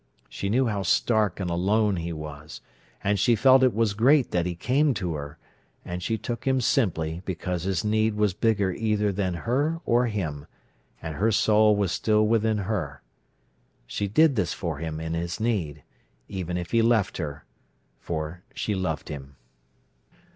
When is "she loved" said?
18.55-19.07